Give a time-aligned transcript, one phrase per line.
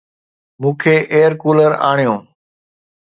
[0.61, 2.13] مون کي air cooler آڻيو